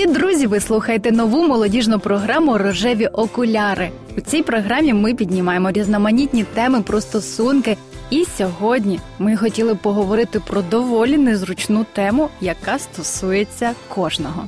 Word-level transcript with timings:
Привіт, 0.00 0.18
друзі! 0.18 0.46
Ви 0.46 0.60
слухаєте 0.60 1.12
нову 1.12 1.46
молодіжну 1.46 1.98
програму 1.98 2.58
Рожеві 2.58 3.06
окуляри. 3.06 3.90
У 4.18 4.20
цій 4.20 4.42
програмі 4.42 4.92
ми 4.94 5.14
піднімаємо 5.14 5.70
різноманітні 5.70 6.44
теми 6.44 6.82
про 6.82 7.00
стосунки. 7.00 7.76
І 8.10 8.24
сьогодні 8.38 9.00
ми 9.18 9.36
хотіли 9.36 9.74
поговорити 9.74 10.40
про 10.40 10.62
доволі 10.62 11.16
незручну 11.16 11.86
тему, 11.92 12.28
яка 12.40 12.78
стосується 12.78 13.72
кожного. 13.88 14.44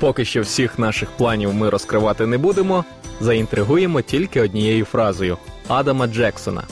Поки 0.00 0.24
що 0.24 0.42
всіх 0.42 0.78
наших 0.78 1.10
планів 1.10 1.54
ми 1.54 1.70
розкривати 1.70 2.26
не 2.26 2.38
будемо. 2.38 2.84
Заінтригуємо 3.20 4.00
тільки 4.02 4.40
однією 4.40 4.84
фразою 4.84 5.38
Адама 5.68 6.06
Джексона: 6.06 6.62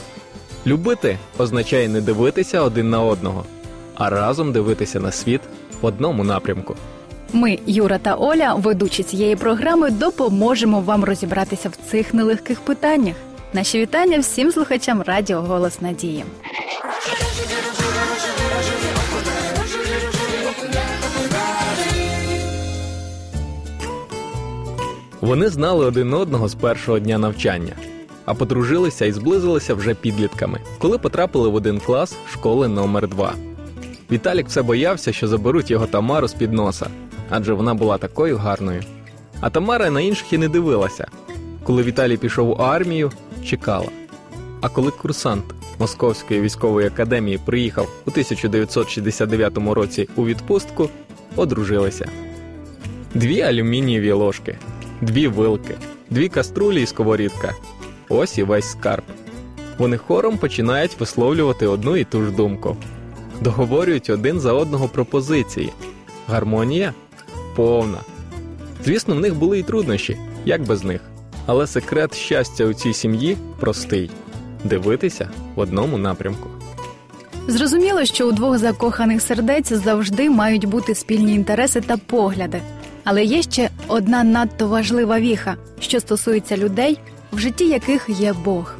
Любити 0.67 1.17
означає 1.37 1.87
не 1.87 2.01
дивитися 2.01 2.61
один 2.61 2.89
на 2.89 3.01
одного, 3.01 3.43
а 3.95 4.09
разом 4.09 4.51
дивитися 4.51 4.99
на 4.99 5.11
світ 5.11 5.41
в 5.81 5.85
одному 5.85 6.23
напрямку. 6.23 6.75
Ми, 7.33 7.59
Юра 7.65 7.97
та 7.97 8.15
Оля, 8.15 8.53
ведучі 8.53 9.03
цієї 9.03 9.35
програми, 9.35 9.91
допоможемо 9.91 10.81
вам 10.81 11.03
розібратися 11.03 11.69
в 11.69 11.91
цих 11.91 12.13
нелегких 12.13 12.59
питаннях. 12.61 13.15
Наші 13.53 13.79
вітання 13.79 14.19
всім 14.19 14.51
слухачам 14.51 15.01
Радіо 15.01 15.41
Голос 15.41 15.81
Надії. 15.81 16.23
Вони 25.21 25.49
знали 25.49 25.85
один 25.85 26.13
одного 26.13 26.47
з 26.47 26.55
першого 26.55 26.99
дня 26.99 27.17
навчання, 27.17 27.73
а 28.25 28.33
подружилися 28.33 29.05
і 29.05 29.11
зблизилися 29.11 29.73
вже 29.73 29.93
підлітками, 29.93 30.59
коли 30.77 30.97
потрапили 30.97 31.49
в 31.49 31.55
один 31.55 31.79
клас 31.79 32.15
школи 32.33 32.67
номер 32.67 33.07
2 33.07 33.33
Віталік 34.11 34.47
все 34.47 34.61
боявся, 34.61 35.13
що 35.13 35.27
заберуть 35.27 35.71
його 35.71 35.87
Тамару 35.87 36.27
з 36.27 36.33
під 36.33 36.53
носа, 36.53 36.87
адже 37.29 37.53
вона 37.53 37.73
була 37.73 37.97
такою 37.97 38.37
гарною. 38.37 38.83
А 39.41 39.49
Тамара 39.49 39.89
на 39.89 40.01
інших 40.01 40.33
і 40.33 40.37
не 40.37 40.49
дивилася. 40.49 41.07
Коли 41.63 41.83
Віталій 41.83 42.17
пішов 42.17 42.49
у 42.49 42.53
армію, 42.53 43.11
чекала. 43.45 43.89
А 44.61 44.69
коли 44.69 44.91
курсант 44.91 45.43
Московської 45.79 46.41
військової 46.41 46.87
академії 46.87 47.39
приїхав 47.45 47.89
у 48.05 48.09
1969 48.09 49.57
році 49.57 50.09
у 50.15 50.25
відпустку, 50.25 50.89
одружилися. 51.35 52.09
Дві 53.13 53.41
алюмінієві 53.41 54.11
ложки, 54.11 54.57
дві 55.01 55.27
вилки, 55.27 55.75
дві 56.09 56.29
каструлі 56.29 56.81
і 56.81 56.85
сковорідка. 56.85 57.53
Ось 58.09 58.37
і 58.37 58.43
весь 58.43 58.71
скарб. 58.71 59.03
Вони 59.77 59.97
хором 59.97 60.37
починають 60.37 60.99
висловлювати 60.99 61.67
одну 61.67 61.97
і 61.97 62.03
ту 62.03 62.25
ж 62.25 62.31
думку. 62.31 62.77
Договорюють 63.41 64.09
один 64.09 64.39
за 64.39 64.53
одного 64.53 64.87
пропозиції. 64.87 65.73
Гармонія 66.27 66.93
повна. 67.57 67.97
Звісно, 68.85 69.15
в 69.15 69.19
них 69.19 69.35
були 69.35 69.59
і 69.59 69.63
труднощі, 69.63 70.17
як 70.45 70.61
без 70.61 70.83
них. 70.83 71.01
Але 71.45 71.67
секрет 71.67 72.15
щастя 72.15 72.65
у 72.65 72.73
цій 72.73 72.93
сім'ї 72.93 73.37
простий 73.59 74.09
дивитися 74.63 75.29
в 75.55 75.59
одному 75.59 75.97
напрямку. 75.97 76.49
Зрозуміло, 77.47 78.05
що 78.05 78.27
у 78.27 78.31
двох 78.31 78.57
закоханих 78.57 79.21
сердець 79.21 79.73
завжди 79.73 80.29
мають 80.29 80.65
бути 80.65 80.95
спільні 80.95 81.33
інтереси 81.33 81.81
та 81.81 81.97
погляди. 81.97 82.61
Але 83.03 83.23
є 83.23 83.41
ще 83.41 83.69
одна 83.87 84.23
надто 84.23 84.67
важлива 84.67 85.19
віха, 85.19 85.55
що 85.79 85.99
стосується 85.99 86.57
людей, 86.57 86.99
в 87.31 87.39
житті 87.39 87.67
яких 87.67 88.05
є 88.09 88.33
Бог. 88.45 88.75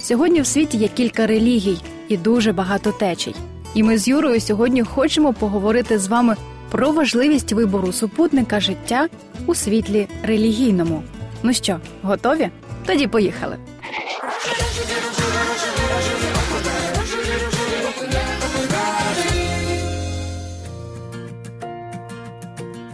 Сьогодні 0.00 0.40
в 0.40 0.46
світі 0.46 0.76
є 0.76 0.88
кілька 0.88 1.26
релігій 1.26 1.78
і 2.08 2.16
дуже 2.16 2.52
багато 2.52 2.92
течій. 2.92 3.34
І 3.74 3.82
ми 3.82 3.98
з 3.98 4.08
Юрою 4.08 4.40
сьогодні 4.40 4.82
хочемо 4.82 5.32
поговорити 5.32 5.98
з 5.98 6.08
вами 6.08 6.36
про 6.70 6.92
важливість 6.92 7.52
вибору 7.52 7.92
супутника 7.92 8.60
життя 8.60 9.08
у 9.46 9.54
світлі 9.54 10.08
релігійному. 10.22 11.02
Ну 11.42 11.52
що, 11.52 11.80
готові? 12.02 12.50
Тоді 12.86 13.06
поїхали. 13.06 13.56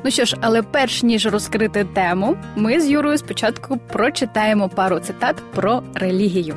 Ну 0.05 0.13
що 0.13 0.25
ж, 0.25 0.37
але 0.41 0.63
перш 0.63 1.03
ніж 1.03 1.27
розкрити 1.27 1.85
тему, 1.85 2.37
ми 2.57 2.81
з 2.81 2.91
Юрою 2.91 3.19
спочатку 3.19 3.77
прочитаємо 3.77 4.69
пару 4.69 4.99
цитат 4.99 5.37
про 5.55 5.83
релігію. 5.95 6.55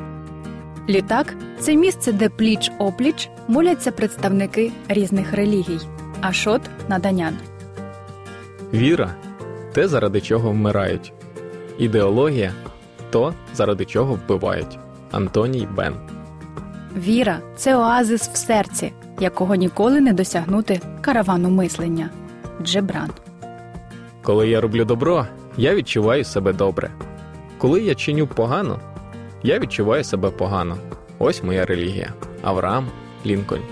Літак 0.88 1.34
це 1.58 1.74
місце, 1.74 2.12
де 2.12 2.28
пліч 2.28 2.70
опліч 2.78 3.28
моляться 3.48 3.92
представники 3.92 4.72
різних 4.88 5.32
релігій. 5.32 5.80
Ашот 6.22 6.62
Наданян. 6.88 7.36
Віра 8.74 9.14
те, 9.72 9.88
заради 9.88 10.20
чого 10.20 10.50
вмирають. 10.50 11.12
Ідеологія 11.78 12.52
то, 13.10 13.34
заради 13.54 13.84
чого 13.84 14.14
вбивають. 14.14 14.78
Антоній 15.10 15.68
Бен. 15.76 15.94
Віра 16.96 17.38
це 17.56 17.76
оазис 17.76 18.28
в 18.28 18.36
серці, 18.36 18.92
якого 19.20 19.54
ніколи 19.54 20.00
не 20.00 20.12
досягнути 20.12 20.80
каравану 21.00 21.50
мислення. 21.50 22.10
Джебран. 22.62 23.10
Коли 24.22 24.48
я 24.48 24.60
роблю 24.60 24.84
добро, 24.84 25.26
я 25.56 25.74
відчуваю 25.74 26.24
себе 26.24 26.52
добре. 26.52 26.90
Коли 27.58 27.82
я 27.82 27.94
чиню 27.94 28.26
погано, 28.26 28.78
я 29.42 29.58
відчуваю 29.58 30.04
себе 30.04 30.30
погано. 30.30 30.76
Ось 31.18 31.42
моя 31.42 31.66
релігія. 31.66 32.12
Авраам 32.42 32.86
Лінкольн. 33.26 33.62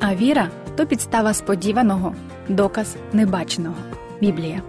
А 0.00 0.14
віра 0.14 0.48
то 0.78 0.86
підстава 0.86 1.34
сподіваного, 1.34 2.14
доказ 2.48 2.96
небаченого. 3.12 3.76
Біблія. 4.20 4.62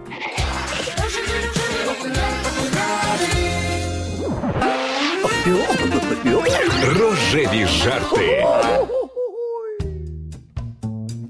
Рожеві 6.98 7.66
жарти. 7.66 8.44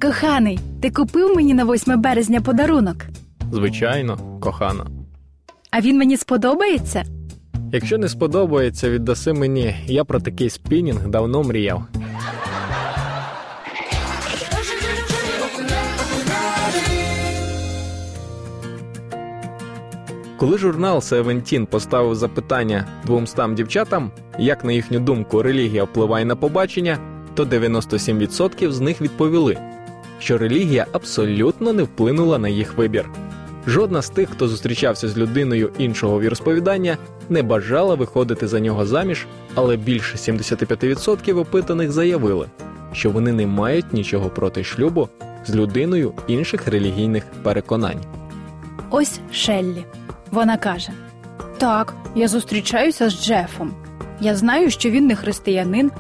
Коханий, 0.02 0.58
ти 0.82 0.90
купив 0.90 1.36
мені 1.36 1.54
на 1.54 1.64
8 1.64 2.00
березня 2.00 2.40
подарунок. 2.40 2.96
Звичайно, 3.52 4.38
кохана. 4.40 4.86
А 5.70 5.80
він 5.80 5.98
мені 5.98 6.16
сподобається? 6.16 7.04
Якщо 7.72 7.98
не 7.98 8.08
сподобається, 8.08 8.90
віддаси 8.90 9.32
мені. 9.32 9.74
Я 9.86 10.04
про 10.04 10.20
такий 10.20 10.50
спінінг 10.50 11.08
давно 11.08 11.42
мріяв. 11.42 11.82
Коли 20.40 20.58
журнал 20.58 21.00
Севентін 21.00 21.66
поставив 21.66 22.14
запитання 22.14 22.86
двомстам 23.04 23.54
дівчатам, 23.54 24.10
як 24.38 24.64
на 24.64 24.72
їхню 24.72 25.00
думку 25.00 25.42
релігія 25.42 25.84
впливає 25.84 26.24
на 26.24 26.36
побачення, 26.36 26.98
то 27.34 27.44
97% 27.44 28.70
з 28.70 28.80
них 28.80 29.00
відповіли, 29.00 29.58
що 30.18 30.38
релігія 30.38 30.86
абсолютно 30.92 31.72
не 31.72 31.82
вплинула 31.82 32.38
на 32.38 32.48
їх 32.48 32.76
вибір. 32.76 33.10
Жодна 33.66 34.02
з 34.02 34.10
тих, 34.10 34.30
хто 34.30 34.48
зустрічався 34.48 35.08
з 35.08 35.18
людиною 35.18 35.70
іншого 35.78 36.20
віросповідання, 36.20 36.96
не 37.28 37.42
бажала 37.42 37.94
виходити 37.94 38.48
за 38.48 38.60
нього 38.60 38.86
заміж, 38.86 39.26
але 39.54 39.76
більше 39.76 40.16
75% 40.16 41.38
опитаних 41.38 41.92
заявили, 41.92 42.46
що 42.92 43.10
вони 43.10 43.32
не 43.32 43.46
мають 43.46 43.92
нічого 43.92 44.30
проти 44.30 44.64
шлюбу 44.64 45.08
з 45.46 45.54
людиною 45.54 46.12
інших 46.26 46.68
релігійних 46.68 47.24
переконань. 47.42 48.00
Ось 48.90 49.20
Шеллі. 49.32 49.84
Вона 50.30 50.56
каже: 50.56 50.90
Так, 51.58 51.94
я 52.14 52.28
зустрічаюся 52.28 53.10
з 53.10 53.24
Джефом. 53.24 53.72
Я 54.20 54.36
знаю, 54.36 54.70
що 54.70 54.90
він 54.90 55.06
не 55.06 55.16
християнин, 55.16 55.90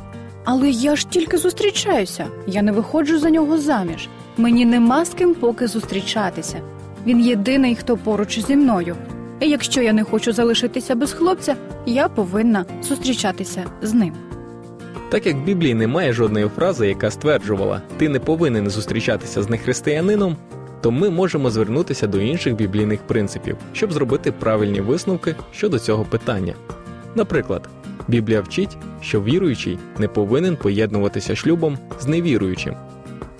але 0.44 0.70
я 0.70 0.96
ж 0.96 1.08
тільки 1.08 1.38
зустрічаюся. 1.38 2.26
Я 2.46 2.62
не 2.62 2.72
виходжу 2.72 3.18
за 3.18 3.30
нього 3.30 3.58
заміж. 3.58 4.08
Мені 4.36 4.64
нема 4.64 5.04
з 5.04 5.14
ким 5.14 5.34
поки 5.34 5.66
зустрічатися. 5.66 6.60
Він 7.06 7.20
єдиний, 7.20 7.74
хто 7.74 7.96
поруч 7.96 8.40
зі 8.46 8.56
мною. 8.56 8.96
І 9.40 9.48
якщо 9.48 9.82
я 9.82 9.92
не 9.92 10.04
хочу 10.04 10.32
залишитися 10.32 10.94
без 10.94 11.12
хлопця, 11.12 11.56
я 11.86 12.08
повинна 12.08 12.64
зустрічатися 12.82 13.64
з 13.82 13.94
ним. 13.94 14.12
Так 15.10 15.26
як 15.26 15.36
в 15.36 15.40
Біблії 15.40 15.74
немає 15.74 16.12
жодної 16.12 16.48
фрази, 16.56 16.88
яка 16.88 17.10
стверджувала, 17.10 17.82
ти 17.96 18.08
не 18.08 18.18
повинен 18.18 18.70
зустрічатися 18.70 19.42
з 19.42 19.48
нехристиянином, 19.48 20.36
то 20.80 20.90
ми 20.90 21.10
можемо 21.10 21.50
звернутися 21.50 22.06
до 22.06 22.20
інших 22.20 22.54
біблійних 22.54 23.00
принципів, 23.00 23.56
щоб 23.72 23.92
зробити 23.92 24.32
правильні 24.32 24.80
висновки 24.80 25.34
щодо 25.52 25.78
цього 25.78 26.04
питання. 26.04 26.54
Наприклад, 27.14 27.68
Біблія 28.08 28.40
вчить, 28.40 28.76
що 29.00 29.22
віруючий 29.22 29.78
не 29.98 30.08
повинен 30.08 30.56
поєднуватися 30.56 31.36
шлюбом 31.36 31.78
з 32.00 32.06
невіруючим. 32.06 32.74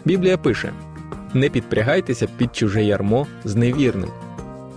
Біблія 0.04 0.38
пише: 0.38 0.72
не 1.34 1.48
підпрягайтеся 1.48 2.28
під 2.36 2.56
чуже 2.56 2.84
ярмо 2.84 3.26
з 3.44 3.56
невірним, 3.56 4.10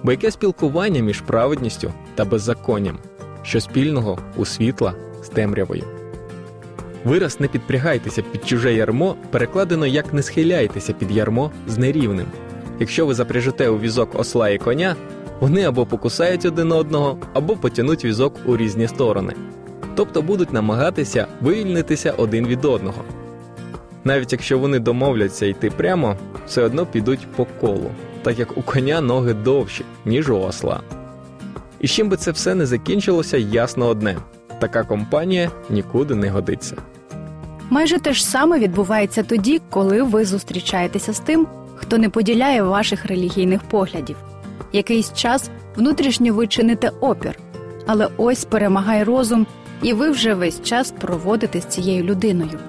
бо 0.04 0.12
яке 0.12 0.32
спілкування 0.32 1.02
між 1.02 1.22
праведністю 1.22 1.94
та 2.16 2.26
беззаконням, 2.26 2.98
що 3.44 3.62
спільного 3.62 4.20
у 4.38 4.46
світла 4.46 4.94
з 5.24 5.30
темрявою. 5.30 5.84
Вираз 7.04 7.40
не 7.40 7.48
підпрягайтеся 7.48 8.22
під 8.22 8.48
чуже 8.48 8.74
ярмо 8.74 9.16
перекладено 9.32 9.86
як 9.86 10.14
не 10.14 10.24
схиляйтеся 10.24 10.94
під 10.94 11.12
ярмо 11.12 11.52
з 11.68 11.78
нерівним. 11.78 12.26
Якщо 12.80 13.06
ви 13.06 13.14
запряжете 13.14 13.70
у 13.70 13.80
візок 13.80 14.20
осла 14.20 14.50
і 14.50 14.58
коня, 14.58 14.96
вони 15.40 15.64
або 15.64 15.86
покусають 15.86 16.46
один 16.46 16.72
одного, 16.72 17.18
або 17.34 17.56
потянуть 17.56 18.06
візок 18.06 18.36
у 18.46 18.58
різні 18.58 18.88
сторони, 18.88 19.34
тобто 19.96 20.22
будуть 20.22 20.54
намагатися 20.54 21.28
вивільнитися 21.42 22.14
один 22.18 22.48
від 22.48 22.66
одного. 22.66 23.04
Навіть 24.04 24.32
якщо 24.32 24.60
вони 24.60 24.80
домовляться 24.80 25.46
йти 25.46 25.70
прямо, 25.70 26.16
все 26.48 26.64
одно 26.64 26.86
підуть 26.86 27.28
по 27.36 27.46
колу, 27.46 27.92
так 28.22 28.40
як 28.40 28.58
у 28.58 28.62
коня 28.62 29.02
ноги 29.02 29.34
довші, 29.34 29.86
ніж 30.06 30.30
у 30.30 30.40
осла. 30.40 30.80
І 31.80 31.88
чим 31.88 32.10
би 32.10 32.18
це 32.18 32.32
все 32.32 32.56
не 32.56 32.66
закінчилося, 32.66 33.38
ясно 33.38 33.88
одне: 33.88 34.18
така 34.60 34.84
компанія 34.84 35.52
нікуди 35.70 36.16
не 36.16 36.30
годиться. 36.30 36.76
Майже 37.70 38.00
те 38.00 38.14
ж 38.14 38.26
саме 38.26 38.60
відбувається 38.60 39.24
тоді, 39.24 39.62
коли 39.70 40.04
ви 40.04 40.26
зустрічаєтеся 40.26 41.14
з 41.14 41.20
тим, 41.20 41.48
хто 41.76 41.98
не 41.98 42.10
поділяє 42.10 42.64
ваших 42.64 43.06
релігійних 43.06 43.64
поглядів. 43.64 44.16
Якийсь 44.74 45.14
час 45.14 45.50
внутрішньо 45.76 46.34
ви 46.34 46.48
чините 46.48 46.92
опір, 47.02 47.40
але 47.88 48.10
ось 48.18 48.46
перемагає 48.46 49.04
розум, 49.04 49.48
і 49.82 49.94
ви 49.94 50.10
вже 50.10 50.34
весь 50.34 50.62
час 50.62 50.92
проводите 50.92 51.62
з 51.62 51.66
цією 51.66 52.04
людиною. 52.04 52.60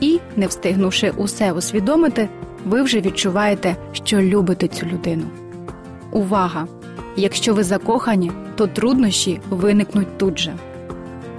І, 0.00 0.20
не 0.36 0.46
встигнувши 0.46 1.12
усе 1.16 1.52
усвідомити, 1.52 2.28
ви 2.64 2.82
вже 2.82 3.00
відчуваєте, 3.00 3.76
що 3.92 4.20
любите 4.20 4.68
цю 4.68 4.86
людину. 4.86 5.24
Увага! 6.10 6.66
Якщо 7.16 7.54
ви 7.54 7.62
закохані, 7.64 8.32
то 8.54 8.66
труднощі 8.66 9.40
виникнуть 9.50 10.18
тут 10.18 10.38
же. 10.38 10.54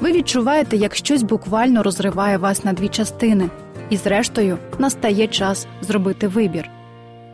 Ви 0.02 0.12
відчуваєте, 0.12 0.78
як 0.78 0.96
щось 0.96 1.24
буквально 1.24 1.84
розриває 1.84 2.38
вас 2.38 2.64
на 2.64 2.74
дві 2.74 2.88
частини, 2.88 3.50
і, 3.90 3.98
зрештою, 3.98 4.58
настає 4.80 5.28
час 5.28 5.68
зробити 5.82 6.28
вибір. 6.28 6.70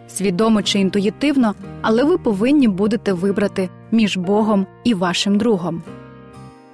Свідомо 0.07 0.61
чи 0.61 0.79
інтуїтивно, 0.79 1.55
але 1.81 2.03
ви 2.03 2.17
повинні 2.17 2.67
будете 2.67 3.13
вибрати 3.13 3.69
між 3.91 4.17
Богом 4.17 4.67
і 4.83 4.94
вашим 4.94 5.38
другом. 5.38 5.83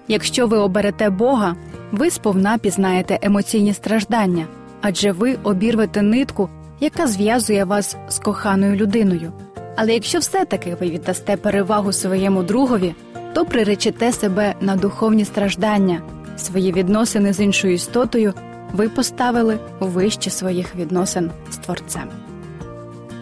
Якщо 0.07 0.47
ви 0.47 0.57
оберете 0.57 1.09
Бога, 1.09 1.55
ви 1.91 2.09
сповна 2.09 2.57
пізнаєте 2.57 3.19
емоційні 3.21 3.73
страждання, 3.73 4.45
адже 4.81 5.11
ви 5.11 5.37
обірвете 5.43 6.01
нитку, 6.01 6.49
яка 6.79 7.07
зв'язує 7.07 7.65
вас 7.65 7.97
з 8.09 8.19
коханою 8.19 8.75
людиною. 8.75 9.31
Але 9.75 9.93
якщо 9.93 10.19
все-таки 10.19 10.77
ви 10.79 10.89
віддасте 10.89 11.37
перевагу 11.37 11.93
своєму 11.93 12.43
другові, 12.43 12.95
то 13.33 13.45
приречете 13.45 14.11
себе 14.11 14.55
на 14.61 14.75
духовні 14.75 15.25
страждання, 15.25 16.01
свої 16.37 16.71
відносини 16.71 17.33
з 17.33 17.39
іншою 17.39 17.73
істотою 17.73 18.33
ви 18.73 18.89
поставили 18.89 19.59
вище 19.79 20.29
своїх 20.29 20.75
відносин 20.75 21.31
з 21.51 21.57
Творцем. 21.57 22.28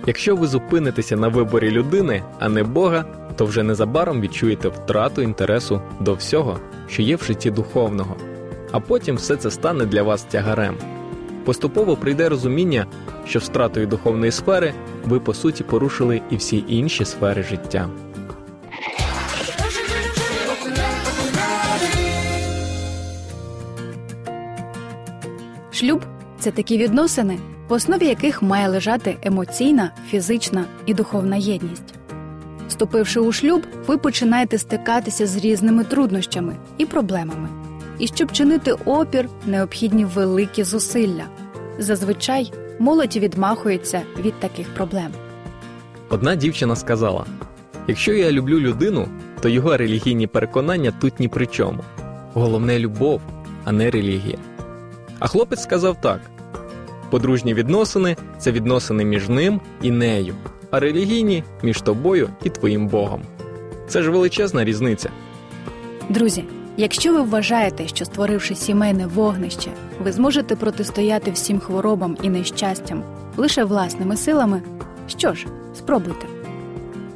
Якщо 0.08 0.36
ви 0.36 0.48
зупинитеся 0.48 1.16
на 1.16 1.28
виборі 1.28 1.72
людини, 1.72 2.24
а 2.40 2.50
не 2.50 2.64
Бога, 2.64 3.06
то 3.36 3.46
вже 3.46 3.64
незабаром 3.64 4.22
відчуєте 4.22 4.68
втрату 4.68 5.22
інтересу 5.22 5.82
до 6.00 6.14
всього, 6.14 6.60
що 6.88 7.02
є 7.02 7.16
в 7.16 7.24
житті 7.24 7.52
духовного, 7.52 8.16
а 8.72 8.80
потім 8.80 9.16
все 9.16 9.36
це 9.36 9.52
стане 9.52 9.86
для 9.86 10.04
вас 10.04 10.24
тягарем. 10.24 10.76
Поступово 11.46 11.96
прийде 11.96 12.30
розуміння, 12.30 12.86
що 13.26 13.40
втратою 13.40 13.88
духовної 13.88 14.32
сфери 14.32 14.74
ви 15.06 15.20
по 15.20 15.34
суті 15.34 15.64
порушили 15.64 16.22
і 16.30 16.36
всі 16.36 16.64
інші 16.68 17.06
сфери 17.06 17.44
життя. 17.44 17.90
Шлюб 25.72 26.02
це 26.40 26.52
такі 26.52 26.78
відносини, 26.78 27.40
в 27.70 27.74
основі 27.74 28.06
яких 28.06 28.42
має 28.42 28.68
лежати 28.68 29.18
емоційна, 29.22 29.92
фізична 30.10 30.66
і 30.86 30.94
духовна 30.94 31.36
єдність. 31.36 31.94
Вступивши 32.68 33.20
у 33.20 33.32
шлюб, 33.32 33.64
ви 33.88 33.98
починаєте 33.98 34.58
стикатися 34.58 35.28
з 35.28 35.38
різними 35.38 35.84
труднощами 35.84 36.56
і 36.78 36.86
проблемами. 36.86 37.50
І 38.00 38.08
щоб 38.08 38.32
чинити 38.32 38.72
опір, 38.72 39.30
необхідні 39.46 40.06
великі 40.06 40.64
зусилля. 40.64 41.24
Зазвичай 41.80 42.54
молодь 42.80 43.16
відмахується 43.16 44.02
від 44.20 44.40
таких 44.40 44.74
проблем. 44.74 45.12
Одна 46.10 46.36
дівчина 46.36 46.76
сказала: 46.76 47.26
якщо 47.88 48.14
я 48.14 48.32
люблю 48.32 48.60
людину, 48.60 49.08
то 49.42 49.50
його 49.50 49.78
релігійні 49.78 50.28
переконання 50.28 50.94
тут 51.02 51.20
ні 51.20 51.28
при 51.28 51.46
чому. 51.48 51.84
Головне 52.34 52.80
любов, 52.80 53.22
а 53.64 53.72
не 53.72 53.92
релігія. 53.92 54.38
А 55.20 55.28
хлопець 55.28 55.62
сказав 55.62 56.02
так: 56.02 56.22
подружні 57.10 57.54
відносини 57.54 58.16
це 58.38 58.52
відносини 58.52 59.06
між 59.06 59.30
ним 59.30 59.62
і 59.82 59.92
нею, 59.92 60.36
а 60.72 60.80
релігійні 60.80 61.44
між 61.64 61.82
тобою 61.82 62.30
і 62.44 62.50
твоїм 62.50 62.88
Богом. 62.88 63.22
Це 63.88 64.02
ж 64.04 64.12
величезна 64.12 64.64
різниця. 64.64 65.10
Друзі, 66.10 66.44
якщо 66.78 67.14
ви 67.14 67.22
вважаєте, 67.22 67.88
що 67.88 68.06
створивши 68.06 68.56
сімейне 68.56 69.08
вогнище, 69.08 69.72
ви 70.04 70.12
зможете 70.12 70.56
протистояти 70.56 71.32
всім 71.32 71.60
хворобам 71.60 72.18
і 72.22 72.30
нещастям 72.30 73.04
лише 73.38 73.64
власними 73.64 74.18
силами, 74.18 74.62
що 75.08 75.34
ж, 75.34 75.46
спробуйте. 75.76 76.28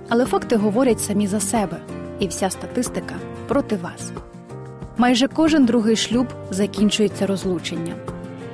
Але 0.10 0.26
факти 0.26 0.56
говорять 0.56 1.02
самі 1.02 1.28
за 1.28 1.40
себе, 1.40 1.78
і 2.20 2.28
вся 2.28 2.50
статистика 2.50 3.16
проти 3.48 3.76
вас. 3.76 4.12
Майже 4.98 5.28
кожен 5.28 5.66
другий 5.66 5.96
шлюб 5.96 6.28
закінчується 6.50 7.28
розлученням. 7.28 7.96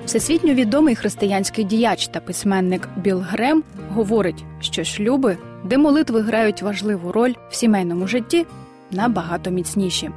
Всесвітньо 0.08 0.54
відомий 0.54 0.96
християнський 0.96 1.64
діяч 1.64 2.08
та 2.08 2.20
письменник 2.20 2.90
Біл 2.98 3.20
Грем 3.20 3.64
говорить, 3.94 4.44
що 4.60 4.84
шлюби, 4.84 5.38
де 5.66 5.78
молитви 5.78 6.22
грають 6.22 6.62
важливу 6.62 7.12
роль 7.12 7.34
в 7.50 7.56
сімейному 7.56 8.08
житті, 8.08 8.46
набагато 8.92 9.50
міцніші. 9.50 10.10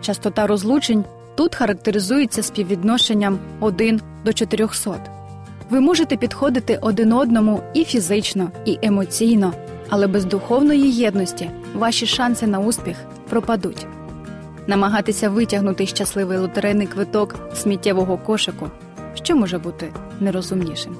Частота 0.00 0.46
розлучень 0.46 1.04
тут 1.34 1.54
характеризується 1.54 2.42
співвідношенням 2.42 3.38
1 3.60 4.00
до 4.24 4.32
400. 4.32 4.94
Ви 5.70 5.80
можете 5.80 6.16
підходити 6.16 6.78
один 6.82 7.12
одному 7.12 7.62
і 7.74 7.84
фізично, 7.84 8.50
і 8.64 8.78
емоційно, 8.82 9.52
але 9.88 10.06
без 10.06 10.24
духовної 10.24 10.90
єдності 10.92 11.50
ваші 11.74 12.06
шанси 12.06 12.46
на 12.46 12.58
успіх 12.58 12.96
пропадуть. 13.28 13.86
Намагатися 14.66 15.30
витягнути 15.30 15.86
щасливий 15.86 16.38
лотерейний 16.38 16.86
квиток 16.86 17.36
сміттєвого 17.54 18.18
кошику, 18.18 18.70
що 19.24 19.36
може 19.36 19.58
бути 19.58 19.92
нерозумнішим. 20.20 20.96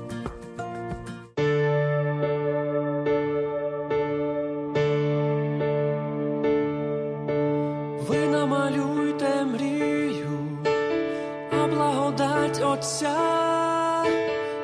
Ви 8.08 8.18
намалюйте 8.30 9.44
мрію, 9.44 10.48
а 11.62 11.66
благодать 11.66 12.62
Отця 12.64 13.16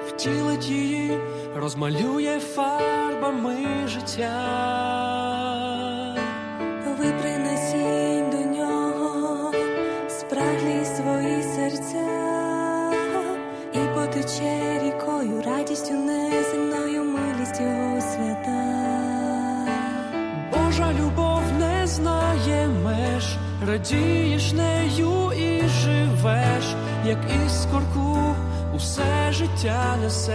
втілить 0.06 0.68
її, 0.68 1.18
розмалює 1.56 2.40
фарбами 2.54 3.56
життя. 3.86 5.53
Радієш 23.74 24.52
нею 24.52 25.32
і 25.32 25.68
живеш, 25.68 26.64
як 27.06 27.18
іскорку 27.46 28.34
усе 28.76 29.32
життя 29.32 29.96
несеш. 30.02 30.34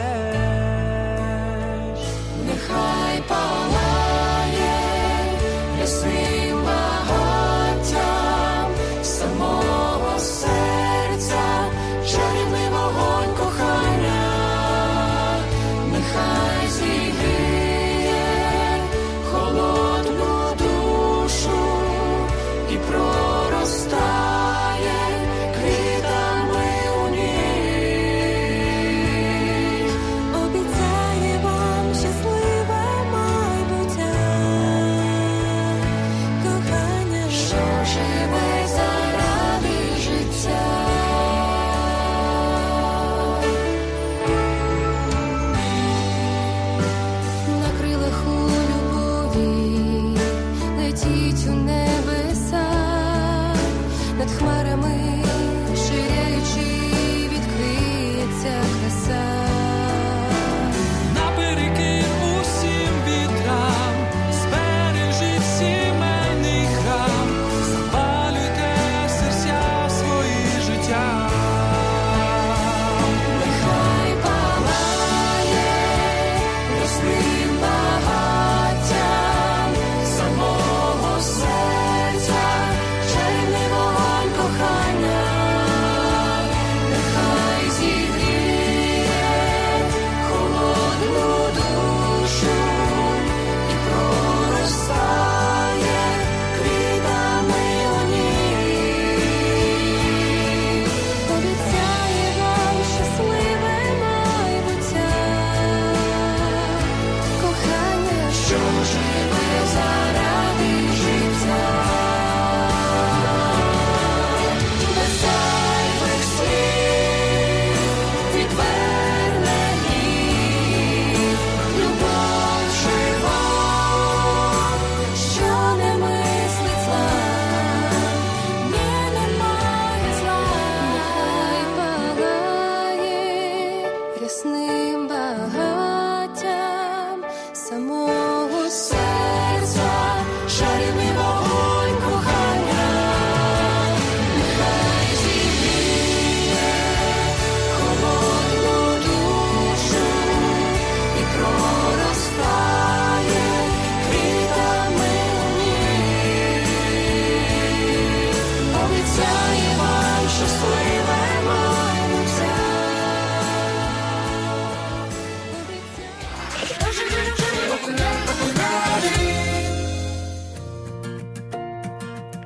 Нехай 2.46 3.24
палає 3.28 4.72
ясним 5.80 6.59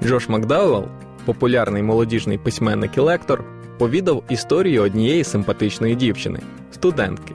Джош 0.06 0.30
Макдауелл, 0.30 0.86
популярний 1.26 1.84
молодіжний 1.84 2.38
письменник 2.38 2.98
і 2.98 3.00
лектор, 3.00 3.44
повідав 3.80 4.24
історію 4.30 4.84
однієї 4.84 5.24
симпатичної 5.24 5.96
дівчини, 5.96 6.40
студентки, 6.72 7.34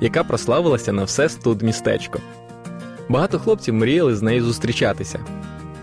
яка 0.00 0.24
прославилася 0.24 0.92
на 0.92 1.04
все 1.04 1.28
студмістечко. 1.28 2.18
Багато 3.08 3.38
хлопців 3.38 3.74
мріяли 3.74 4.16
з 4.16 4.22
нею 4.22 4.44
зустрічатися. 4.44 5.20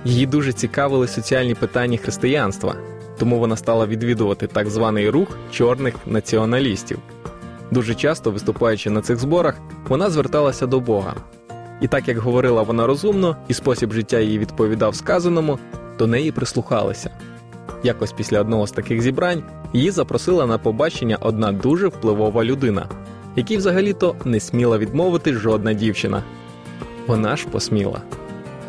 Її 0.05 0.25
дуже 0.25 0.53
цікавили 0.53 1.07
соціальні 1.07 1.55
питання 1.55 1.97
християнства, 1.97 2.75
тому 3.19 3.39
вона 3.39 3.57
стала 3.57 3.85
відвідувати 3.85 4.47
так 4.47 4.69
званий 4.69 5.09
рух 5.09 5.37
чорних 5.51 5.95
націоналістів. 6.05 6.99
Дуже 7.71 7.95
часто, 7.95 8.31
виступаючи 8.31 8.89
на 8.89 9.01
цих 9.01 9.17
зборах, 9.17 9.55
вона 9.87 10.09
зверталася 10.09 10.67
до 10.67 10.79
Бога. 10.79 11.15
І 11.81 11.87
так 11.87 12.07
як 12.07 12.17
говорила 12.17 12.61
вона 12.61 12.87
розумно, 12.87 13.35
і 13.47 13.53
спосіб 13.53 13.93
життя 13.93 14.19
її 14.19 14.39
відповідав 14.39 14.95
сказаному, 14.95 15.59
до 15.99 16.07
неї 16.07 16.31
прислухалися. 16.31 17.09
Якось 17.83 18.11
після 18.11 18.41
одного 18.41 18.67
з 18.67 18.71
таких 18.71 19.01
зібрань 19.01 19.43
її 19.73 19.91
запросила 19.91 20.45
на 20.45 20.57
побачення 20.57 21.17
одна 21.21 21.51
дуже 21.51 21.87
впливова 21.87 22.43
людина, 22.43 22.85
якій 23.35 23.57
взагалі-то 23.57 24.15
не 24.25 24.39
сміла 24.39 24.77
відмовити 24.77 25.33
жодна 25.33 25.73
дівчина. 25.73 26.23
Вона 27.07 27.35
ж 27.35 27.47
посміла. 27.47 28.01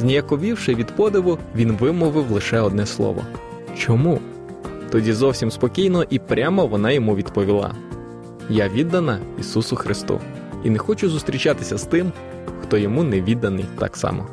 Зніяковівши 0.00 0.75
від 0.75 0.87
подиву, 0.87 1.38
він 1.56 1.73
вимовив 1.73 2.30
лише 2.30 2.61
одне 2.61 2.87
слово 2.87 3.23
Чому? 3.78 4.20
Тоді 4.90 5.12
зовсім 5.12 5.50
спокійно 5.50 6.04
і 6.11 6.18
прямо 6.18 6.66
вона 6.66 6.90
йому 6.90 7.16
відповіла: 7.16 7.75
Я 8.50 8.68
віддана 8.68 9.18
Ісусу 9.40 9.76
Христу 9.76 10.20
і 10.64 10.70
не 10.70 10.78
хочу 10.78 11.11
зустрічатися 11.11 11.78
з 11.78 11.85
тим, 11.85 12.12
хто 12.62 12.76
йому 12.78 13.02
не 13.02 13.20
відданий 13.20 13.64
так 13.78 13.97
само. 13.97 14.26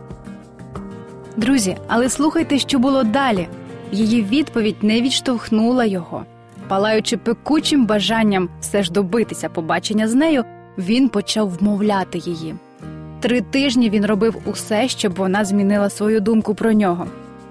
Друзі, 1.37 1.77
але 1.87 2.09
слухайте, 2.09 2.59
що 2.59 2.79
було 2.79 3.03
далі. 3.03 3.47
Її 3.91 4.23
відповідь 4.23 4.75
не 4.81 5.01
відштовхнула 5.01 5.85
його. 5.85 6.25
Палаючи 6.67 7.17
пекучим 7.17 7.85
бажанням 7.85 8.49
все 8.61 8.83
ж 8.83 8.91
добитися 8.91 9.49
побачення 9.49 10.07
з 10.07 10.15
нею, 10.15 10.43
він 10.77 11.09
почав 11.09 11.49
вмовляти 11.49 12.17
її. 12.17 12.55
Три 13.19 13.41
тижні 13.41 13.89
він 13.89 14.05
робив 14.05 14.35
усе, 14.45 14.87
щоб 14.87 15.15
вона 15.15 15.45
змінила 15.45 15.89
свою 15.89 16.19
думку 16.21 16.55
про 16.55 16.73
нього. 16.73 17.07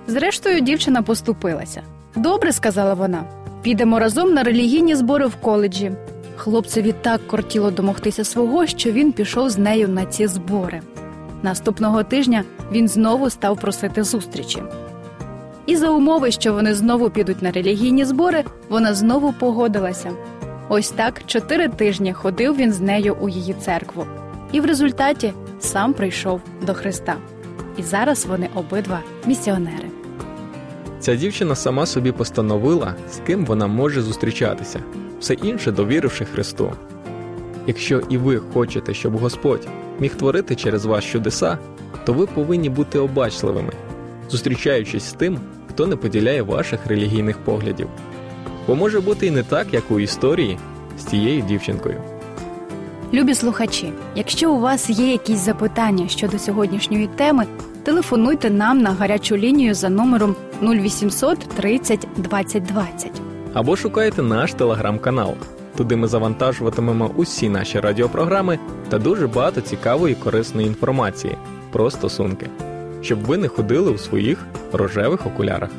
Зрештою, 0.06 0.60
дівчина 0.60 1.02
поступилася. 1.02 1.82
Добре, 2.16 2.52
сказала 2.52 2.94
вона. 2.94 3.24
Підемо 3.62 3.98
разом 3.98 4.34
на 4.34 4.42
релігійні 4.42 4.94
збори 4.94 5.26
в 5.26 5.34
коледжі. 5.36 5.92
Хлопцеві 6.36 6.94
так 7.02 7.26
кортіло 7.26 7.70
домогтися 7.70 8.24
свого, 8.24 8.66
що 8.66 8.90
він 8.90 9.12
пішов 9.12 9.50
з 9.50 9.58
нею 9.58 9.88
на 9.88 10.04
ці 10.04 10.26
збори. 10.26 10.80
Наступного 11.44 12.02
тижня 12.02 12.44
він 12.72 12.88
знову 12.88 13.30
став 13.30 13.60
просити 13.60 14.02
зустрічі. 14.02 14.62
І 15.66 15.76
за 15.76 15.90
умови, 15.90 16.30
що 16.30 16.52
вони 16.52 16.74
знову 16.74 17.10
підуть 17.10 17.42
на 17.42 17.50
релігійні 17.50 18.04
збори, 18.04 18.44
вона 18.68 18.94
знову 18.94 19.32
погодилася. 19.32 20.10
Ось 20.68 20.90
так 20.90 21.22
чотири 21.26 21.68
тижні 21.68 22.12
ходив 22.12 22.56
він 22.56 22.72
з 22.72 22.80
нею 22.80 23.16
у 23.20 23.28
її 23.28 23.54
церкву, 23.54 24.06
і 24.52 24.60
в 24.60 24.64
результаті 24.64 25.32
сам 25.60 25.92
прийшов 25.92 26.40
до 26.66 26.74
Христа. 26.74 27.16
І 27.76 27.82
зараз 27.82 28.26
вони 28.26 28.48
обидва 28.54 29.00
місіонери. 29.26 29.88
Ця 31.00 31.16
дівчина 31.16 31.54
сама 31.54 31.86
собі 31.86 32.12
постановила, 32.12 32.94
з 33.10 33.18
ким 33.26 33.46
вона 33.46 33.66
може 33.66 34.02
зустрічатися, 34.02 34.80
все 35.20 35.34
інше 35.34 35.72
довіривши 35.72 36.24
Христу. 36.24 36.72
Якщо 37.66 38.02
і 38.08 38.18
ви 38.18 38.36
хочете, 38.36 38.94
щоб 38.94 39.18
Господь 39.18 39.68
міг 40.00 40.14
творити 40.14 40.54
через 40.54 40.84
вас 40.84 41.04
чудеса, 41.04 41.58
то 42.04 42.12
ви 42.12 42.26
повинні 42.26 42.68
бути 42.68 42.98
обачливими, 42.98 43.72
зустрічаючись 44.30 45.04
з 45.04 45.12
тим, 45.12 45.38
хто 45.68 45.86
не 45.86 45.96
поділяє 45.96 46.42
ваших 46.42 46.86
релігійних 46.86 47.38
поглядів. 47.38 47.88
Бо 48.66 48.74
може 48.74 49.00
бути 49.00 49.26
і 49.26 49.30
не 49.30 49.42
так, 49.42 49.66
як 49.72 49.90
у 49.90 50.00
історії 50.00 50.58
з 50.98 51.04
цією 51.04 51.42
дівчинкою. 51.42 52.00
Любі 53.12 53.34
слухачі, 53.34 53.92
якщо 54.14 54.52
у 54.52 54.60
вас 54.60 54.90
є 54.90 55.12
якісь 55.12 55.38
запитання 55.38 56.08
щодо 56.08 56.38
сьогоднішньої 56.38 57.06
теми, 57.06 57.46
телефонуйте 57.82 58.50
нам 58.50 58.78
на 58.78 58.90
гарячу 58.90 59.36
лінію 59.36 59.74
за 59.74 59.88
номером 59.88 60.36
0800 60.62 61.38
30 61.38 62.08
20 62.16 62.62
20. 62.62 63.10
Або 63.54 63.76
шукайте 63.76 64.22
наш 64.22 64.52
телеграм-канал. 64.52 65.34
Туди 65.76 65.96
ми 65.96 66.08
завантажуватимемо 66.08 67.10
усі 67.16 67.48
наші 67.48 67.80
радіопрограми 67.80 68.58
та 68.88 68.98
дуже 68.98 69.26
багато 69.26 69.60
цікавої 69.60 70.12
і 70.12 70.16
корисної 70.16 70.66
інформації 70.66 71.36
про 71.72 71.90
стосунки, 71.90 72.46
щоб 73.02 73.24
ви 73.24 73.36
не 73.36 73.48
ходили 73.48 73.90
у 73.90 73.98
своїх 73.98 74.38
рожевих 74.72 75.26
окулярах. 75.26 75.70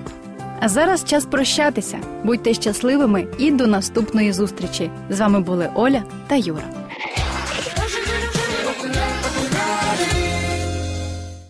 А 0.59 0.69
зараз 0.69 1.03
час 1.03 1.25
прощатися. 1.25 1.97
Будьте 2.23 2.53
щасливими 2.53 3.27
і 3.37 3.51
до 3.51 3.67
наступної 3.67 4.31
зустрічі. 4.31 4.91
З 5.09 5.19
вами 5.19 5.39
були 5.39 5.69
Оля 5.75 6.03
та 6.27 6.35
Юра. 6.35 6.84